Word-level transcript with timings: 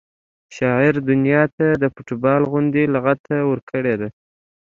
شاعر 0.57 0.95
دنیا 1.09 1.43
ته 1.55 1.67
د 1.81 1.83
فټبال 1.93 2.41
غوندې 2.51 2.83
لغته 2.95 3.37
ورکړې 3.51 3.95
ده 4.01 4.07